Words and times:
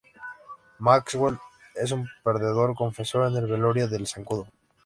Maxwell 0.79 1.37
es 1.75 1.91
un 1.91 2.09
perdedor 2.23 2.73
confesó 2.75 3.27
en 3.27 3.35
el 3.37 3.45
velorio 3.45 3.87
del 3.87 4.07
Zancudo. 4.07 4.47